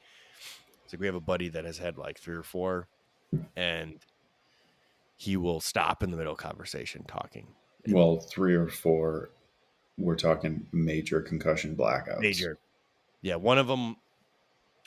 [0.84, 2.88] It's like we have a buddy that has had like three or four,
[3.56, 3.98] and
[5.16, 7.48] he will stop in the middle of conversation talking.
[7.88, 9.30] Well, three or four,
[9.98, 12.20] we're talking major concussion blackouts.
[12.20, 12.58] Major,
[13.22, 13.36] yeah.
[13.36, 13.96] One of them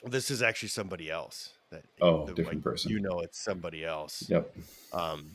[0.04, 1.50] this is actually somebody else.
[1.70, 2.90] That oh, the, different like, person.
[2.90, 4.24] You know, it's somebody else.
[4.28, 4.54] Yep.
[4.92, 5.30] Um,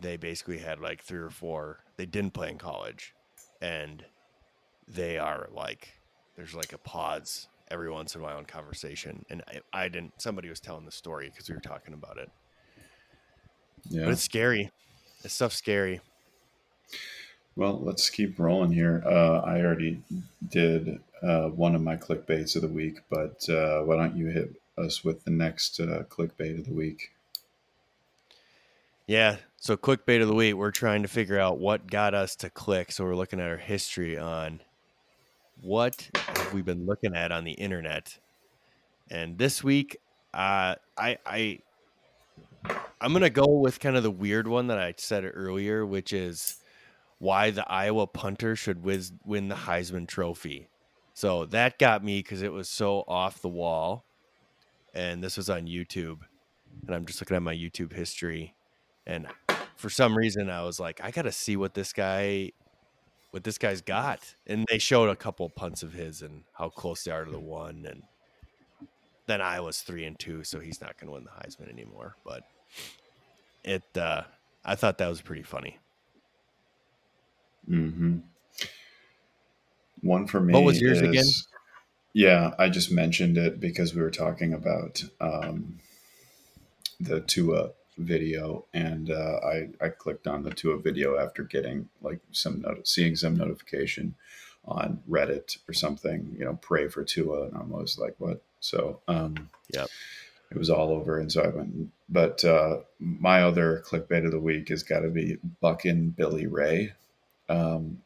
[0.00, 1.78] they basically had like three or four.
[1.96, 3.14] They didn't play in college,
[3.62, 4.04] and
[4.86, 5.88] they are like,
[6.36, 10.20] there's like a pause every once in a while in conversation, and I, I didn't.
[10.20, 12.30] Somebody was telling the story because we were talking about it.
[13.88, 14.70] Yeah, but it's scary.
[15.22, 16.00] This stuff's scary.
[17.56, 19.02] Well, let's keep rolling here.
[19.06, 20.02] Uh, I already
[20.50, 24.60] did uh, one of my clickbaits of the week, but uh, why don't you hit
[24.76, 27.12] us with the next uh, clickbait of the week?
[29.06, 29.36] Yeah.
[29.56, 32.92] So, clickbait of the week, we're trying to figure out what got us to click.
[32.92, 34.60] So, we're looking at our history on
[35.62, 38.18] what have we been looking at on the internet.
[39.10, 39.96] And this week,
[40.34, 41.58] uh, I, I,
[43.00, 46.58] I'm gonna go with kind of the weird one that I said earlier, which is
[47.18, 50.68] why the Iowa punter should whiz, win the Heisman Trophy.
[51.14, 54.04] So that got me because it was so off the wall.
[54.92, 56.18] And this was on YouTube.
[56.86, 58.54] And I'm just looking at my YouTube history.
[59.06, 59.26] And
[59.76, 62.52] for some reason, I was like, I got to see what this guy.
[63.30, 67.02] What this guy's got, and they showed a couple punts of his and how close
[67.02, 68.04] they are to the one, and
[69.26, 72.14] then I was three and two, so he's not going to win the Heisman anymore.
[72.24, 72.44] But
[73.64, 74.22] it, uh,
[74.64, 75.80] I thought that was pretty funny.
[77.68, 78.18] Mm-hmm.
[80.04, 80.52] One for me.
[80.52, 81.24] What was yours is, again?
[82.12, 85.78] Yeah, I just mentioned it because we were talking about um,
[87.00, 92.20] the Tua video, and uh, I I clicked on the Tua video after getting like
[92.32, 94.14] some not- seeing some notification
[94.66, 96.36] on Reddit or something.
[96.38, 98.42] You know, pray for Tua, and I was like, what?
[98.60, 99.86] So, um, yeah,
[100.50, 101.88] it was all over, and so I went.
[102.10, 106.92] But uh, my other clickbait of the week has got to be Buckin Billy Ray
[107.48, 108.02] um,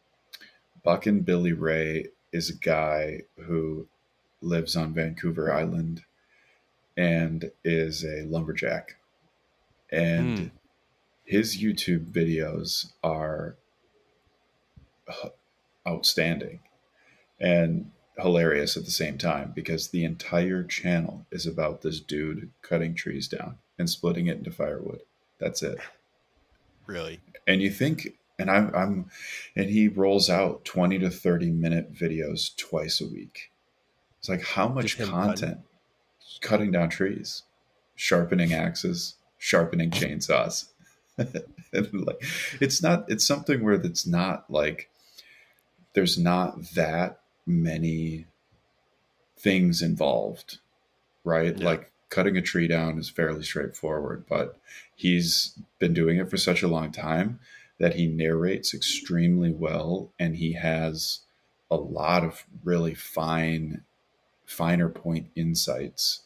[0.82, 3.86] Buckin Billy Ray is a guy who
[4.40, 6.02] lives on Vancouver Island
[6.96, 8.96] and is a lumberjack.
[9.90, 10.50] And mm.
[11.24, 13.56] his YouTube videos are
[15.86, 16.60] outstanding
[17.40, 22.94] and hilarious at the same time because the entire channel is about this dude cutting
[22.94, 25.00] trees down and splitting it into firewood.
[25.38, 25.78] That's it.
[26.86, 27.20] Really?
[27.46, 29.10] And you think and I'm, I'm
[29.56, 33.50] and he rolls out 20 to 30 minute videos twice a week
[34.18, 35.62] it's like how much content cutting.
[36.40, 37.42] cutting down trees
[37.94, 40.66] sharpening axes sharpening chainsaws
[41.18, 42.22] like
[42.60, 44.88] it's not it's something where it's not like
[45.94, 48.26] there's not that many
[49.36, 50.58] things involved
[51.24, 51.64] right yeah.
[51.64, 54.58] like cutting a tree down is fairly straightforward but
[54.94, 57.38] he's been doing it for such a long time
[57.78, 61.20] that he narrates extremely well and he has
[61.70, 63.82] a lot of really fine
[64.46, 66.22] finer point insights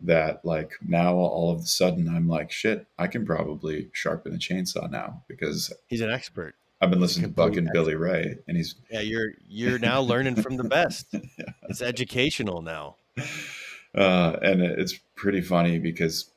[0.00, 4.38] that like now all of a sudden I'm like shit I can probably sharpen a
[4.38, 6.54] chainsaw now because he's an expert.
[6.80, 10.56] I've been listening to Buckin' Billy Ray and he's Yeah, you're you're now learning from
[10.56, 11.06] the best.
[11.12, 11.50] yeah.
[11.68, 12.96] It's educational now.
[13.94, 16.30] Uh, and it's pretty funny because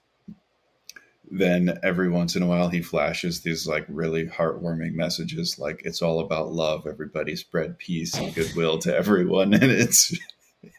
[1.31, 6.01] then every once in a while he flashes these like really heartwarming messages like it's
[6.01, 6.85] all about love.
[6.85, 9.53] Everybody spread peace and goodwill to everyone.
[9.61, 10.13] And it's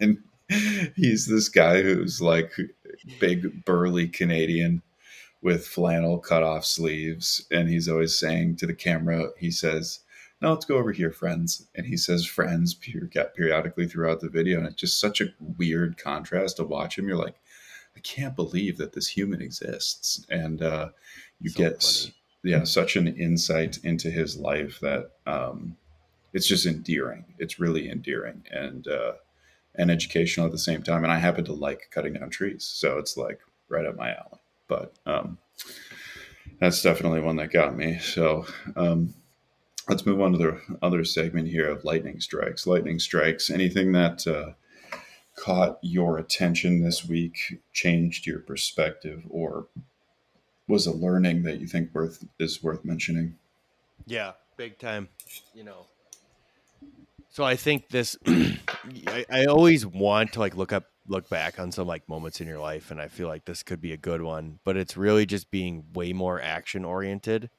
[0.00, 0.18] and
[0.94, 2.52] he's this guy who's like
[3.18, 4.82] big burly canadian
[5.40, 10.00] with flannel cut off sleeves and he's always saying to the camera he says
[10.42, 11.68] no let's go over here friends.
[11.74, 16.56] And he says friends periodically throughout the video and it's just such a weird contrast
[16.56, 17.08] to watch him.
[17.08, 17.36] You're like
[17.96, 20.24] I can't believe that this human exists.
[20.30, 20.90] And uh,
[21.40, 22.14] you so get, funny.
[22.42, 25.76] yeah, such an insight into his life that um,
[26.32, 27.24] it's just endearing.
[27.38, 29.12] It's really endearing and uh,
[29.74, 31.02] and educational at the same time.
[31.02, 34.40] And I happen to like cutting down trees, so it's like right up my alley.
[34.68, 35.38] But um,
[36.60, 37.98] that's definitely one that got me.
[37.98, 38.46] So.
[38.76, 39.14] Um,
[39.88, 42.68] let's move on to the other segment here of lightning strikes.
[42.68, 44.52] Lightning strikes, anything that uh,
[45.36, 49.66] caught your attention this week, changed your perspective, or
[50.68, 53.36] was a learning that you think worth is worth mentioning?
[54.06, 55.08] Yeah, big time.
[55.54, 55.86] You know,
[57.28, 58.16] so I think this.
[59.06, 62.46] I, I always want to like look up, look back on some like moments in
[62.46, 64.58] your life, and I feel like this could be a good one.
[64.64, 67.50] But it's really just being way more action oriented.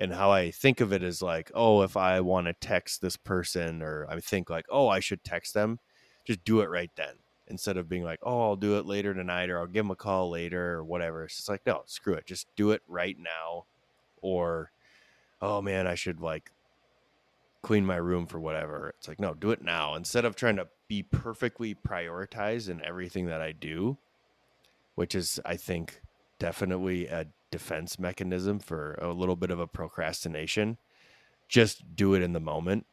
[0.00, 3.16] And how I think of it is like, oh, if I want to text this
[3.16, 5.80] person, or I think like, oh, I should text them
[6.28, 7.14] just do it right then
[7.46, 9.96] instead of being like, oh, I'll do it later tonight or I'll give him a
[9.96, 11.24] call later or whatever.
[11.24, 12.26] It's just like, no, screw it.
[12.26, 13.64] Just do it right now.
[14.20, 14.70] Or,
[15.40, 16.50] oh man, I should like
[17.62, 18.92] clean my room for whatever.
[18.98, 23.24] It's like, no, do it now instead of trying to be perfectly prioritized in everything
[23.26, 23.96] that I do,
[24.96, 26.02] which is, I think,
[26.38, 30.76] definitely a defense mechanism for a little bit of a procrastination.
[31.48, 32.84] Just do it in the moment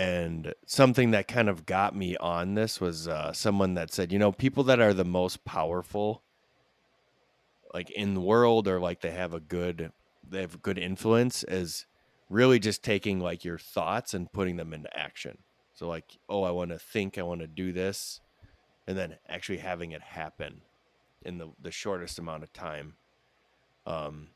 [0.00, 4.18] and something that kind of got me on this was uh, someone that said, you
[4.18, 6.22] know, people that are the most powerful,
[7.74, 9.92] like in the world, or like they have a good,
[10.26, 11.84] they have good influence, is
[12.30, 15.36] really just taking like your thoughts and putting them into action.
[15.74, 18.22] So like, oh, I want to think, I want to do this,
[18.86, 20.62] and then actually having it happen
[21.26, 22.94] in the the shortest amount of time.
[23.84, 24.28] Um,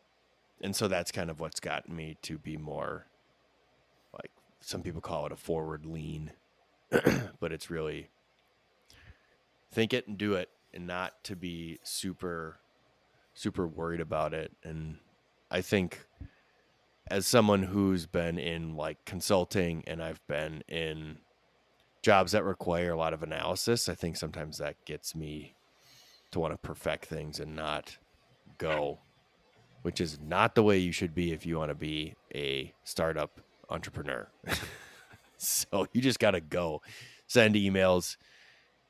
[0.60, 3.06] and so that's kind of what's gotten me to be more
[4.64, 6.32] some people call it a forward lean,
[6.90, 8.08] but it's really
[9.72, 12.58] think it and do it and not to be super
[13.34, 14.52] super worried about it.
[14.62, 14.98] And
[15.50, 16.06] I think
[17.08, 21.18] as someone who's been in like consulting and I've been in
[22.02, 25.54] jobs that require a lot of analysis, I think sometimes that gets me
[26.30, 27.98] to want to perfect things and not
[28.56, 29.00] go,
[29.82, 33.40] which is not the way you should be if you want to be a startup
[33.70, 34.28] entrepreneur.
[35.36, 36.82] so you just got to go
[37.26, 38.16] send emails,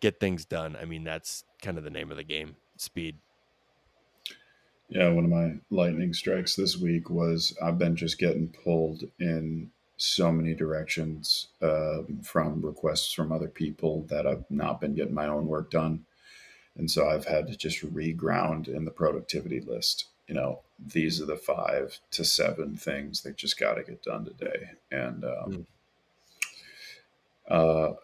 [0.01, 0.77] get things done.
[0.81, 3.19] I mean, that's kind of the name of the game speed.
[4.89, 9.71] Yeah, one of my lightning strikes this week was I've been just getting pulled in
[9.97, 15.27] so many directions uh, from requests from other people that I've not been getting my
[15.27, 16.05] own work done.
[16.77, 20.61] And so I've had to just reground in the productivity list you know,
[20.93, 24.71] these are the five to seven things that just got to get done today.
[24.91, 25.67] And um, mm.
[27.49, 27.95] uh,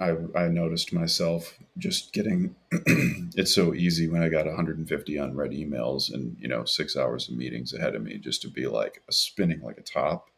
[0.00, 6.12] I, I noticed myself just getting it's so easy when I got 150 unread emails
[6.12, 9.60] and you know six hours of meetings ahead of me just to be like spinning
[9.60, 10.28] like a top.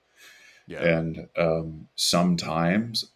[0.67, 0.83] Yeah.
[0.83, 3.11] And um, sometimes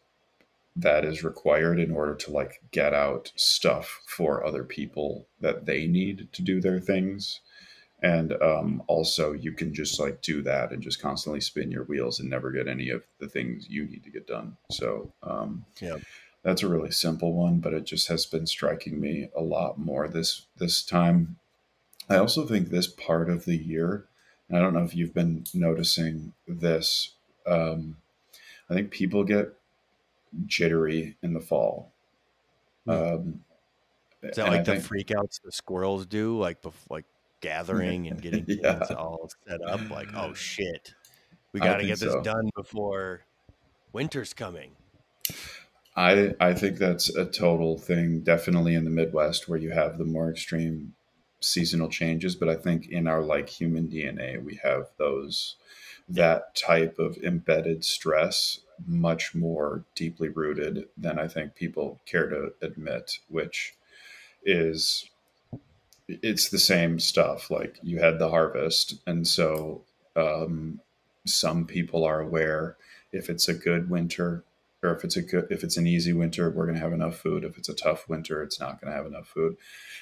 [0.77, 5.87] that is required in order to like get out stuff for other people that they
[5.87, 7.41] need to do their things
[8.07, 12.21] and um, also you can just like do that and just constantly spin your wheels
[12.21, 15.97] and never get any of the things you need to get done so um, yeah
[16.43, 20.09] that's a really simple one but it just has been striking me a lot more
[20.09, 21.37] this this time
[22.09, 24.07] i also think this part of the year
[24.53, 27.15] I don't know if you've been noticing this.
[27.47, 27.97] Um,
[28.71, 29.53] I think people get
[30.47, 31.93] jittery in the fall.
[32.85, 32.91] Hmm.
[32.91, 33.41] Um,
[34.23, 37.05] Is that and I like the freakouts the squirrels do, like bef- like
[37.41, 39.89] gathering and getting things all set up?
[39.91, 40.95] Like, oh shit,
[41.53, 42.23] we got to get this so.
[42.23, 43.23] done before
[43.93, 44.73] winter's coming.
[45.97, 50.05] I I think that's a total thing, definitely in the Midwest where you have the
[50.05, 50.95] more extreme
[51.41, 52.37] seasonal changes.
[52.37, 55.57] But I think in our like human DNA, we have those
[56.09, 62.53] that type of embedded stress much more deeply rooted than I think people care to
[62.61, 63.75] admit, which
[64.45, 65.09] is
[66.09, 67.51] it's the same stuff.
[67.51, 69.83] Like you had the harvest, and so
[70.15, 70.81] um,
[71.25, 72.77] some people are aware
[73.13, 74.45] if it's a good winter
[74.83, 77.17] or if it's a good if it's an easy winter we're going to have enough
[77.17, 77.45] food.
[77.45, 79.57] If it's a tough winter it's not going to have enough food.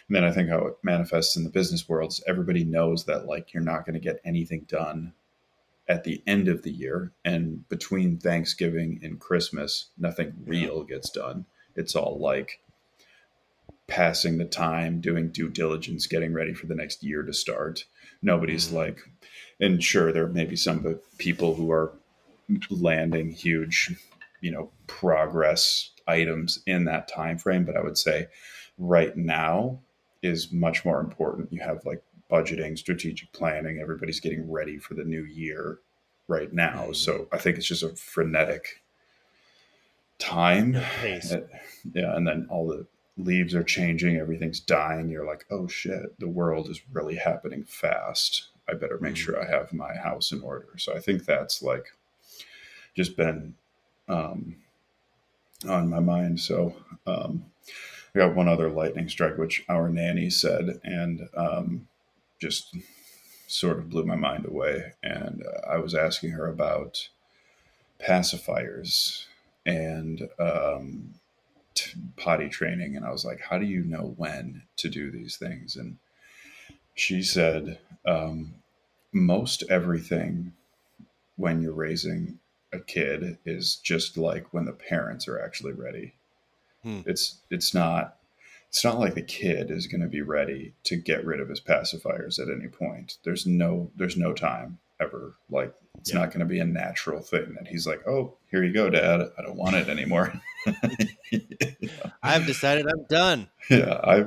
[0.09, 3.27] And then i think how it manifests in the business world is everybody knows that
[3.27, 5.13] like you're not going to get anything done
[5.89, 11.47] at the end of the year and between thanksgiving and christmas nothing real gets done.
[11.77, 12.61] It's all like
[13.87, 17.85] passing the time doing due diligence getting ready for the next year to start
[18.23, 18.73] nobody's Mhm.
[18.73, 18.99] like
[19.61, 21.93] and sure there may be some people who are
[22.71, 23.91] landing huge
[24.41, 28.27] you know progress items in that time frame but i would say
[28.79, 29.81] right now
[30.23, 35.05] is much more important you have like budgeting strategic planning everybody's getting ready for the
[35.05, 35.79] new year
[36.27, 36.97] right now Mhm.
[36.97, 38.81] so i think it's just a frenetic
[40.19, 40.77] time.
[40.77, 41.41] Uh,
[41.93, 46.29] yeah and then all the leaves are changing everything's dying you're like oh shit the
[46.29, 49.19] world is really happening fast i better make Mhm.
[49.19, 51.93] sure i have my house in order so i think that's like
[52.95, 53.55] just been
[54.09, 54.57] um,
[55.69, 56.39] on my mind.
[56.41, 57.47] So um,
[58.15, 61.89] I got one other lightning strike, which our nanny said, and um,
[62.39, 62.77] just
[63.49, 64.93] sort of blew my mind away.
[65.03, 67.09] And uh, I was asking her about
[67.99, 69.27] pacifiers
[69.67, 71.15] and um,
[71.75, 75.37] t- potty training, and I was like, "How do you know when to do these
[75.37, 75.99] things?" And
[76.95, 78.55] she said, um,
[79.13, 80.53] "Most everything."
[81.37, 82.39] When you're raising
[82.73, 86.15] a kid is just like when the parents are actually ready.
[86.85, 87.01] Hmm.
[87.07, 88.17] It's it's not
[88.69, 91.61] it's not like the kid is going to be ready to get rid of his
[91.61, 93.19] pacifiers at any point.
[93.25, 95.35] There's no there's no time ever.
[95.51, 96.21] Like it's Yeah.
[96.21, 99.21] not going to be a natural thing that he's like, "Oh, here you go, dad.
[99.37, 100.33] I don't want it anymore."
[102.23, 103.49] I've decided I'm done.
[103.71, 104.25] yeah, I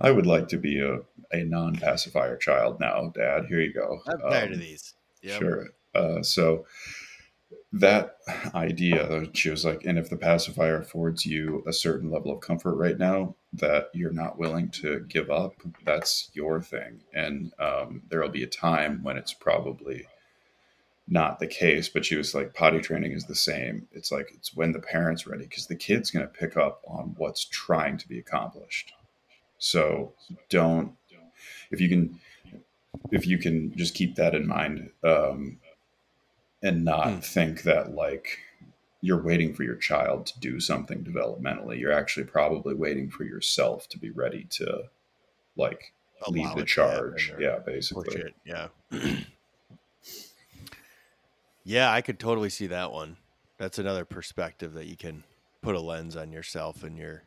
[0.00, 1.00] I would like to be a
[1.32, 3.46] a non-pacifier child now, dad.
[3.48, 4.00] Here you go.
[4.06, 4.94] I'm tired Um, of these.
[5.22, 5.38] Yep.
[5.40, 5.66] Sure.
[5.94, 6.66] Uh, so
[7.72, 8.16] that
[8.54, 12.76] idea, she was like, and if the pacifier affords you a certain level of comfort
[12.76, 17.02] right now that you're not willing to give up, that's your thing.
[17.12, 20.06] And um, there will be a time when it's probably
[21.08, 21.88] not the case.
[21.88, 23.86] But she was like, potty training is the same.
[23.92, 27.14] It's like, it's when the parent's ready because the kid's going to pick up on
[27.16, 28.92] what's trying to be accomplished.
[29.58, 30.12] So
[30.48, 30.92] don't,
[31.70, 32.20] if you can,
[33.10, 35.58] if you can just keep that in mind, um,
[36.62, 37.18] and not Hmm.
[37.20, 38.38] think that like
[39.02, 41.78] you're waiting for your child to do something developmentally.
[41.78, 44.84] You're actually probably waiting for yourself to be ready to
[45.54, 45.92] like
[46.28, 47.32] lead the charge.
[47.38, 48.34] Yeah, basically.
[48.44, 48.68] Yeah.
[51.66, 53.16] yeah, I could totally see that one.
[53.58, 55.24] That's another perspective that you can
[55.62, 57.24] put a lens on yourself and your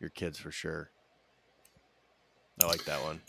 [0.00, 0.90] your kids for sure.
[2.60, 3.22] I like that one.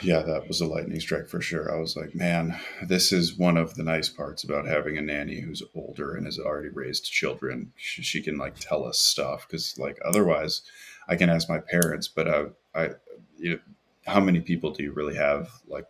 [0.00, 1.70] Yeah, that was a lightning strike for sure.
[1.70, 5.40] I was like, man, this is one of the nice parts about having a nanny
[5.40, 7.72] who's older and has already raised children.
[7.76, 10.62] She, she can like tell us stuff because like otherwise,
[11.06, 12.44] I can ask my parents, but I,
[12.74, 12.90] I,
[13.36, 13.58] you know,
[14.06, 15.84] how many people do you really have like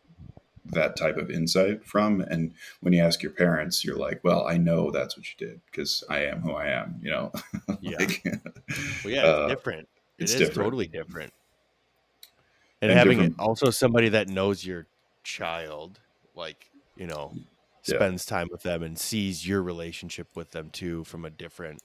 [0.73, 2.21] that type of insight from?
[2.21, 5.61] And when you ask your parents, you're like, well, I know that's what you did
[5.67, 7.01] because I am who I am.
[7.03, 7.33] You know,
[7.81, 7.99] Yeah.
[7.99, 9.89] Well, yeah, it's uh, different.
[10.19, 10.67] It it's is different.
[10.67, 11.33] totally different.
[12.83, 14.87] And, And having different- also somebody that knows your
[15.25, 16.01] child,
[16.35, 17.33] like, you know,
[17.85, 17.97] Yeah.
[17.97, 21.83] spends time with them and sees your relationship with them too from a different,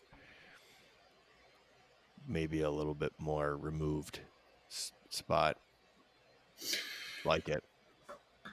[2.27, 4.19] maybe a little bit more removed
[5.09, 5.57] spot.
[7.25, 7.63] Like it.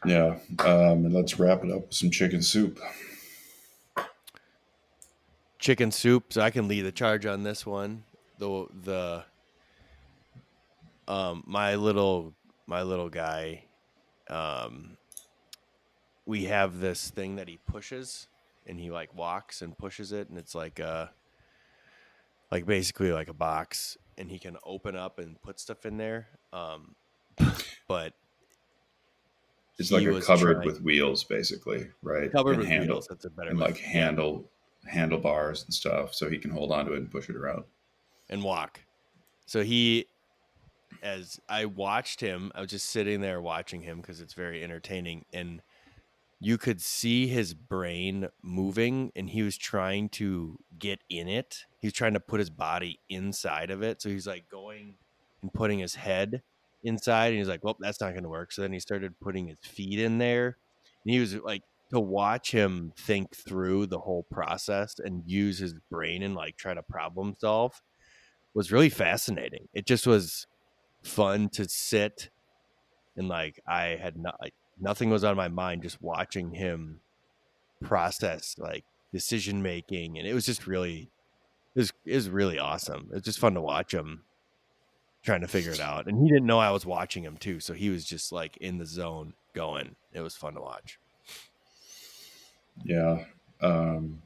[0.04, 0.38] Yeah.
[0.60, 2.80] Um, and let's wrap it up with some chicken soup.
[5.60, 8.02] chicken soup so i can lead the charge on this one
[8.38, 9.22] the the
[11.06, 12.32] um my little
[12.66, 13.62] my little guy
[14.30, 14.96] um
[16.24, 18.26] we have this thing that he pushes
[18.66, 21.06] and he like walks and pushes it and it's like uh
[22.50, 26.28] like basically like a box and he can open up and put stuff in there
[26.54, 26.94] um
[27.88, 28.14] but
[29.80, 32.30] It's like a cupboard trying- with wheels, basically, right?
[32.30, 33.06] covered and with handle, wheels.
[33.08, 33.66] That's a better and way.
[33.66, 34.50] like handle
[34.86, 37.64] handlebars and stuff, so he can hold onto it and push it around.
[38.28, 38.80] and walk.
[39.46, 40.06] So he,
[41.02, 45.24] as I watched him, I was just sitting there watching him because it's very entertaining,
[45.32, 45.62] and
[46.38, 51.64] you could see his brain moving, and he was trying to get in it.
[51.80, 54.00] He was trying to put his body inside of it.
[54.00, 54.94] So he's like going
[55.42, 56.42] and putting his head
[56.82, 59.48] inside, and he's like, "Well, that's not going to work." So then he started putting
[59.48, 60.56] his feet in there,
[61.04, 61.62] and he was like.
[61.92, 66.72] To watch him think through the whole process and use his brain and like try
[66.72, 67.82] to problem solve
[68.54, 69.66] was really fascinating.
[69.74, 70.46] It just was
[71.02, 72.30] fun to sit
[73.16, 77.00] and like I had not like nothing was on my mind just watching him
[77.82, 81.10] process like decision making and it was just really
[81.74, 83.08] it was really awesome.
[83.12, 84.22] it's just fun to watch him
[85.22, 86.06] trying to figure it out.
[86.06, 88.78] And he didn't know I was watching him too, so he was just like in
[88.78, 89.96] the zone going.
[90.12, 90.98] It was fun to watch.
[92.82, 93.24] Yeah.
[93.60, 94.22] Um,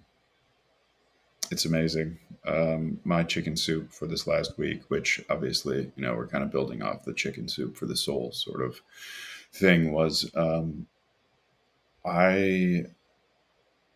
[1.51, 2.19] it's amazing.
[2.47, 6.53] Um, my chicken soup for this last week, which obviously, you know, we're kind of
[6.53, 8.81] building off the chicken soup for the soul sort of
[9.53, 10.87] thing, was um,
[12.05, 12.85] I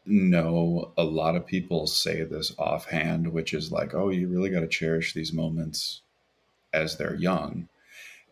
[0.07, 4.61] know a lot of people say this offhand, which is like, oh, you really got
[4.61, 6.01] to cherish these moments
[6.73, 7.69] as they're young.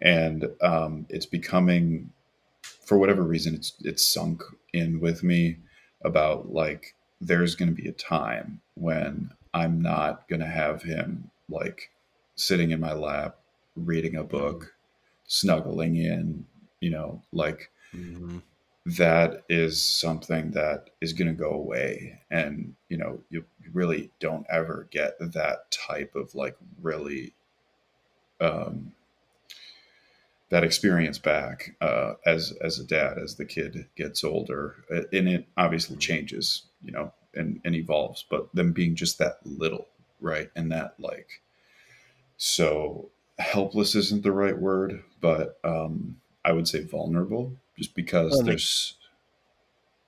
[0.00, 2.10] And um, it's becoming,
[2.84, 5.58] for whatever reason, it's it's sunk in with me
[6.04, 11.30] about like there's going to be a time when I'm not going to have him
[11.48, 11.90] like
[12.34, 13.38] sitting in my lap
[13.74, 14.74] reading a book,
[15.26, 16.46] snuggling in,
[16.80, 18.38] you know, like Mm-hmm.
[18.84, 22.20] that is something that is going to go away.
[22.30, 27.32] And, you know, you really don't ever get that type of like really,
[28.40, 28.92] um,
[30.48, 35.28] that experience back uh, as as a dad as the kid gets older Uh, and
[35.28, 39.88] it obviously changes you know and, and evolves but them being just that little
[40.20, 41.42] right and that like
[42.36, 48.44] so helpless isn't the right word but um i would say vulnerable just because Well,
[48.44, 48.98] there's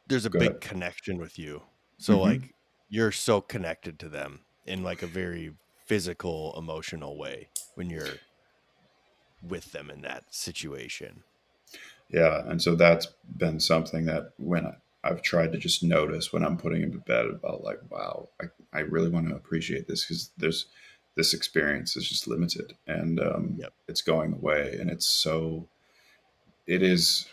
[0.07, 0.61] There's a big ahead.
[0.61, 1.63] connection with you.
[1.99, 2.21] So Mhm.
[2.21, 2.55] like
[2.89, 5.57] you're so connected to them in like a very
[5.87, 8.19] physical, emotional way when you're
[9.41, 11.23] with them in that situation.
[12.11, 13.07] Yeah, and so that's
[13.37, 14.75] been something that when I,
[15.05, 18.47] I've tried to just notice when I'm putting him to bed about like, wow, I,
[18.73, 20.67] I really want to appreciate this because there's
[21.15, 23.73] this experience is just limited and um, Yep.
[23.87, 25.69] it's going away, and it's so
[26.67, 27.27] it is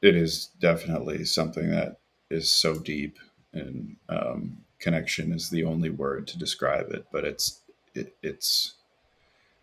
[0.00, 1.98] it is definitely something that
[2.30, 3.18] is so deep
[3.52, 7.60] and um, connection is the only word to describe it, but it's
[7.94, 8.76] it, it's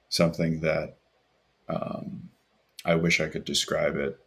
[0.10, 0.98] something that
[1.70, 2.30] um,
[2.86, 4.18] I wish I could describe it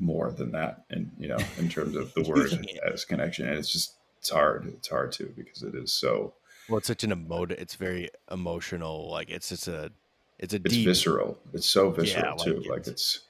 [0.00, 2.52] more than that and you know in terms of the word
[2.88, 6.34] as connection and it's just it's hard it's hard to because it is so
[6.68, 7.50] Well, it's such an emote.
[7.50, 9.10] It's very emotional.
[9.10, 9.90] Like it's just a,
[10.38, 10.86] it's a it's deep.
[10.86, 13.20] visceral it's so visceral like too it's- like it's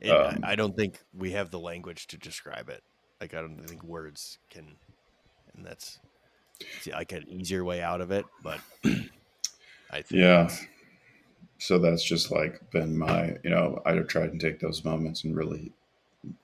[0.00, 2.82] it- um, I, don't think we have the language to describe it.
[3.20, 4.76] Like I don't think words can,
[5.56, 5.98] and that's
[6.60, 8.26] it's like an easier way out of it.
[8.42, 8.60] But
[9.90, 10.20] I think.
[10.20, 10.50] Yeah.
[11.58, 15.36] so that's just like been my you know i tried to take those moments and
[15.36, 15.72] really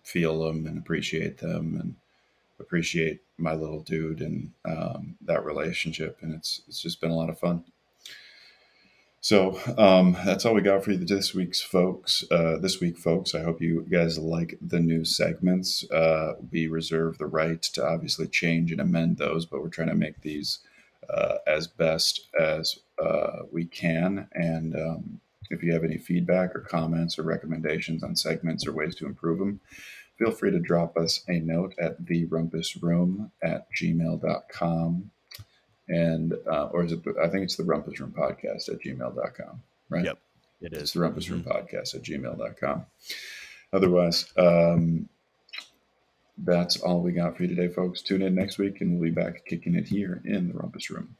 [0.02, 1.94] feel them and appreciate them and
[2.58, 7.30] appreciate my little dude and um, that relationship and it's it's just been a lot
[7.30, 7.64] of fun.
[9.22, 13.34] So um, that's all we got for you this week's folks uh, this week folks.
[13.34, 15.88] I hope you guys like the new segments.
[15.90, 19.94] Uh, we reserve the right to obviously change and amend those but we're trying to
[19.94, 20.60] make these
[21.12, 24.28] uh, as best as uh, we can.
[24.32, 25.20] And um,
[25.50, 29.38] if you have any feedback or comments or recommendations on segments or ways to improve
[29.38, 29.60] them,
[30.18, 35.10] feel free to drop us a note at the rumpus room at gmail.com.
[35.88, 40.04] And, uh, or is it, I think it's the rumpus room podcast at gmail.com, right?
[40.04, 40.18] Yep,
[40.60, 41.48] it It's the rumpus room Mhm.
[41.66, 42.84] podcast at gmail.com.
[43.72, 45.08] Otherwise, um,
[46.38, 48.02] that's all we got for you today, folks.
[48.02, 51.16] Tune in next week and we'll be back kicking it here in the rumpus room.